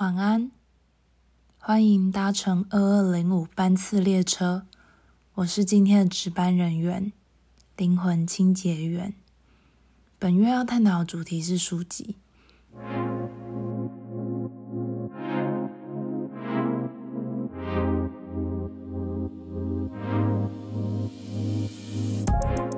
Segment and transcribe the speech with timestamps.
[0.00, 0.52] 晚安，
[1.58, 4.62] 欢迎搭乘二二零五班次列车。
[5.34, 7.12] 我是今天的值班人员，
[7.76, 9.12] 灵魂清洁员。
[10.16, 12.14] 本月要探讨的主题是书籍。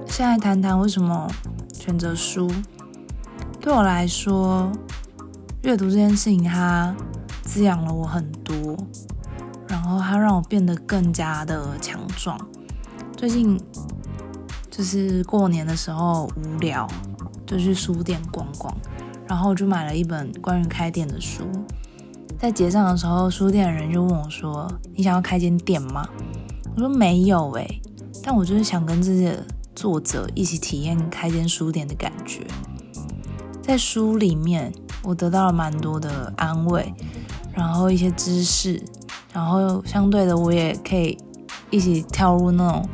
[0.07, 1.30] 现在谈谈为什么
[1.75, 2.50] 选择书。
[3.61, 4.73] 对我来说，
[5.64, 6.96] 阅读这件事情，它
[7.43, 8.76] 滋养了我很多，
[9.68, 12.39] 然后它让我变得更加的强壮。
[13.16, 13.61] 最近
[14.71, 16.89] 就是过年的时候无聊，
[17.46, 18.75] 就去书店逛逛，
[19.26, 21.44] 然后我就买了一本关于开店的书。
[22.39, 24.66] 在结账的时候，书店的人就问我说
[24.96, 26.08] ：“你想要开间店吗？”
[26.75, 27.80] 我说：“没有诶，
[28.22, 29.38] 但我就是想跟这些
[29.75, 32.47] 作者一起体验开间书店的感觉。”
[33.61, 34.72] 在书里面，
[35.03, 36.92] 我得到了蛮多的安慰，
[37.55, 38.83] 然后一些知识，
[39.33, 41.19] 然后相对的，我也可以
[41.70, 42.86] 一起跳入那种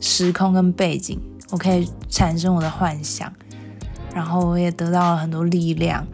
[0.00, 3.32] 时空跟背景，我可以产生我的幻想，
[4.14, 6.06] 然后我也得到了很多力量，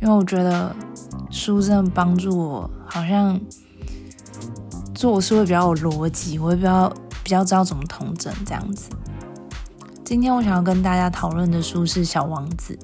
[0.00, 0.74] 因为我觉得
[1.30, 3.40] 书真的帮助我，好像
[4.94, 8.90] 做事会比较有逻辑，我会比较比较知道怎么统整这样子。
[10.04, 12.76] 今天我想要跟大家讨论的书是《小王子》。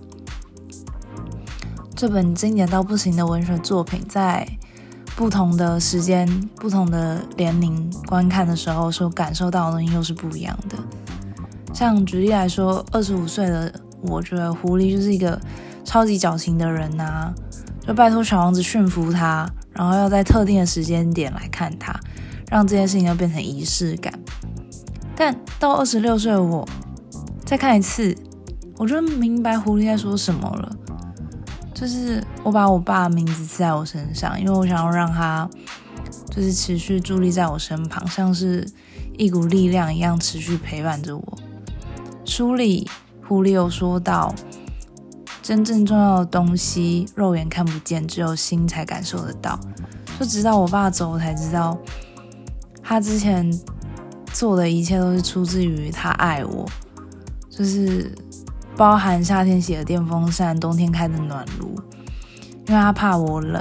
[1.98, 4.46] 这本经典到不行的文学作品，在
[5.16, 10.78] 不同的时间、不同的年龄观看的时候，所感受到的东西又是不一样的。
[11.74, 15.40] 像举例来说，二十五岁的我觉得狐狸就是一个
[15.84, 17.34] 超级矫情的人呐，
[17.84, 21.92] 就拜托小王子驯服他，然后要在特定的时间点来看他，
[22.48, 24.16] 让这件事情要变成仪式感。
[25.16, 26.64] 但到二十六岁的我
[27.44, 28.16] 再看一次，
[28.76, 30.76] 我就明白狐狸在说什么了。
[31.78, 35.48] 就是我把我爸的名字刺在我身上，因为我想要让他
[36.28, 38.68] 就是持续伫立在我身旁，像是
[39.16, 41.38] 一股力量一样持续陪伴着我。
[42.24, 42.90] 书里
[43.28, 44.34] 狐狸有说到，
[45.40, 49.56] 真正重要的东西肉眼看不见，只有心才感受得到。
[50.18, 51.78] 就直到我爸走，我才知道
[52.82, 53.48] 他之前
[54.32, 56.68] 做的一切都是出自于他爱我，
[57.48, 58.12] 就是。
[58.78, 61.74] 包含夏天洗的电风扇，冬天开的暖炉，
[62.68, 63.60] 因为他怕我冷，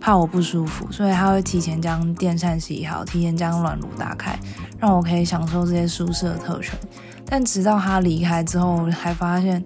[0.00, 4.38] 怕我不舒服，所以他会提前将电扇洗好，提前将暖炉打开，
[4.78, 6.78] 让我可以享受这些舒适的特权。
[7.26, 9.62] 但直到他离开之后，才发现，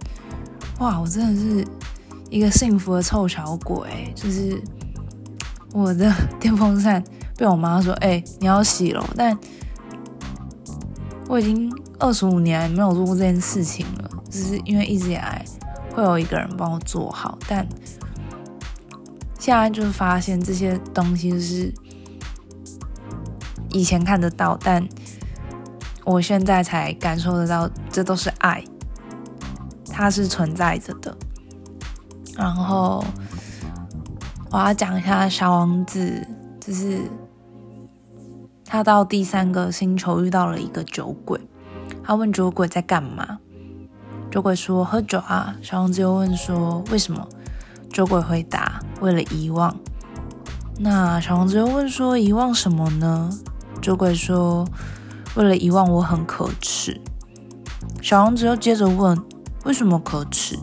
[0.79, 1.69] 哇，我真的是
[2.31, 4.59] 一个幸福的臭小鬼，就是
[5.75, 6.11] 我的
[6.41, 7.05] 电风扇
[7.37, 9.39] 被我妈说，哎，你要洗了，但
[11.29, 14.11] 我已经二十五年没有做过这件事情了。
[14.33, 15.45] 只是因为一直以来
[15.95, 17.69] 会有一个人帮我做好，但
[19.39, 21.71] 现在就是发现这些东西是
[23.69, 24.89] 以前看得到，但
[26.05, 28.65] 我现在才感受得到，这都是爱，
[29.91, 31.15] 它是存在着的。
[32.39, 33.05] 然后
[34.51, 36.27] 我要讲一下小王子，
[36.59, 37.03] 就是
[38.65, 41.39] 他到第三个星球遇到了一个酒鬼，
[42.03, 43.39] 他问酒鬼在干嘛。
[44.33, 47.29] 酒鬼说：“喝酒啊。”小王子又问说：“为什么？”
[47.93, 49.77] 酒鬼回答：“为了遗忘。”
[50.81, 53.29] 那小王子又问说：“遗忘什么呢？”
[53.83, 54.67] 酒鬼说
[55.37, 56.99] ：“为了遗忘我很可耻。”
[58.01, 59.23] 小王子又接着问
[59.67, 60.59] ：“为什么可耻？”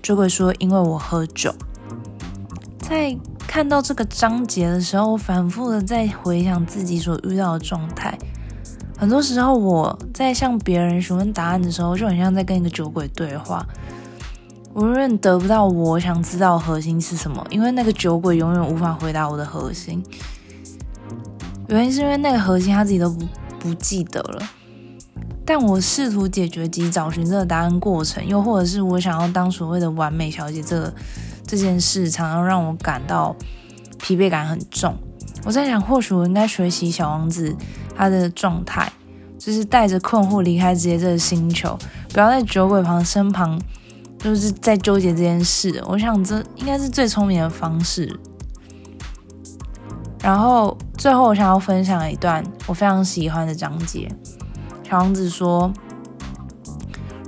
[0.00, 1.52] 酒鬼说：“因为我喝酒。”
[2.78, 8.16] 在看到这个章节的时候，我反复的在回想自己所遇到的状态。
[8.98, 13.66] 很多时候，我在向别人询问答案的时候，就很像在跟一个酒鬼对话。
[14.72, 20.02] 我永远得不到我想知道核心是什么，因为那个酒鬼永远无法回答我的核心。
[21.68, 23.26] 原因是因为那个核心他自己都不
[23.58, 24.42] 不记得了。
[25.44, 30.92] 但我试图解决及找寻这个答案过程，又或者是我想要当所谓的完美小姐，这
[31.46, 33.34] 这件事常常让我感到
[33.98, 34.96] 疲惫感很重。
[35.44, 37.54] 我在想，或许我应该学习小王子。
[37.96, 38.92] 他的状态
[39.38, 41.78] 就是带着困惑离开直接这个星球，
[42.12, 43.60] 不要在酒鬼旁身旁，
[44.18, 45.82] 就是在纠结这件事。
[45.86, 48.18] 我想这应该是最聪明的方式。
[50.20, 54.08] 然后最后我想要分享一段我非常喜欢的章节。
[54.82, 55.72] 小王子说：“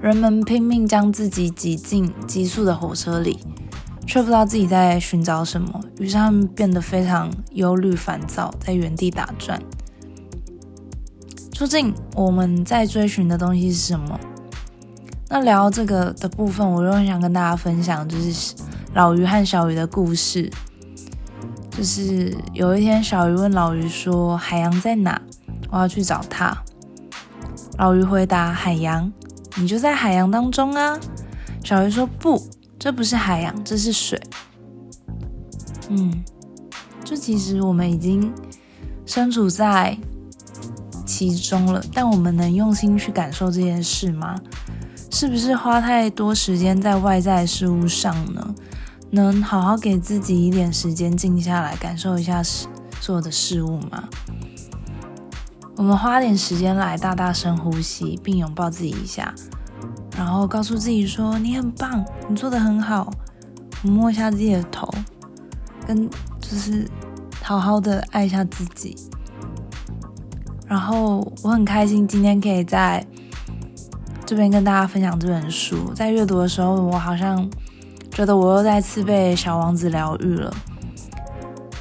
[0.03, 3.39] 人们拼命将自己挤进急速的火车里，
[4.07, 9.61] 却不知道自己在寻找什么，于是他们变得非常忧虑、烦躁，在原地打转。”
[11.59, 14.21] 究竟我们在追寻的东西是什么？
[15.29, 18.55] 那聊这个的部分，我又很想跟大家分享，就是
[18.95, 20.49] 老鱼和小鱼的故事。
[21.69, 25.21] 就是有一天，小鱼问老鱼说：“海洋在哪？
[25.69, 26.57] 我要去找它。”
[27.77, 29.13] 老鱼回答：“海洋，
[29.57, 30.97] 你就在海洋当中啊。”
[31.65, 32.41] 小鱼说：“不，
[32.79, 34.21] 这不是海洋，这是水。”
[35.91, 36.23] 嗯，
[37.03, 38.33] 就其实我们已经
[39.05, 39.99] 身处在
[41.09, 44.37] 其中了，但我们能用心去感受这件事吗？
[45.11, 48.55] 是不是花太多时间在外在事物上呢？
[49.11, 54.05] 能好好给自己一点时间静下来，感受一下所有的事物吗？
[55.77, 59.35] 我们花点时间来大大深呼吸，并拥抱自己一下，
[60.15, 63.11] 然后告诉自己说：“你很棒，你做的很好。”
[63.83, 64.93] 摸一下自己的头，
[65.87, 66.07] 跟
[66.41, 66.87] 就是
[67.43, 68.95] 好好的爱一下自己。
[70.69, 73.05] 然后我很开心今天可以在
[74.27, 75.93] 这边跟大家分享这本书。
[75.95, 77.49] 在阅读的时候，我好像。
[78.11, 80.53] 觉得我又再次被小王子疗愈了，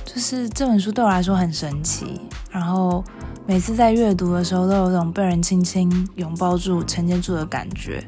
[0.06, 2.22] 就是这本书对我来说很神奇。
[2.52, 3.04] 然后
[3.48, 8.08] 每次在阅读的时候，都有种被人轻轻拥抱住、承接住的感觉。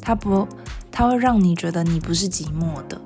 [0.00, 0.48] 它不，
[0.90, 2.98] 它会让你觉得你不是寂寞的，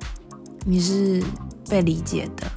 [0.63, 1.21] 你是
[1.67, 2.47] 被理解的。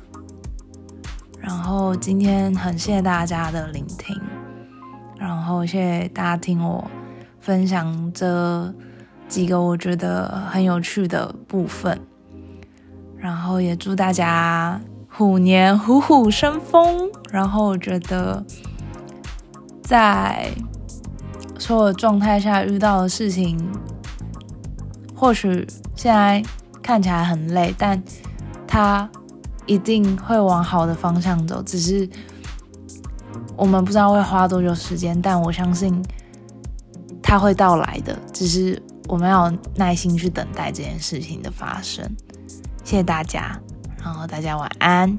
[1.41, 4.17] 然后今天很谢谢大家的聆听，
[5.21, 6.91] 然后谢谢大家听我
[7.39, 8.75] 分享这。
[9.29, 12.01] 几个我觉得很有趣的部分，
[13.17, 17.09] 然后也祝大家虎年虎虎生风。
[17.31, 18.45] 然后我觉得
[19.85, 20.51] 在
[21.61, 23.57] 所有状态下遇到的事情，
[25.15, 25.65] 或许
[25.95, 26.43] 现在
[26.83, 28.03] 看起来很累，但
[28.67, 29.09] 它
[29.65, 31.63] 一定会往好的方向走。
[31.63, 32.11] 只是
[33.61, 36.03] 我们不知道会花多久时间，但我相信
[37.23, 38.19] 它会到来的。
[38.33, 38.83] 只是。
[39.09, 42.09] 我们要耐心去等待这件事情的发生。
[42.85, 43.61] 谢谢大家，
[44.01, 45.19] 然后大家晚安。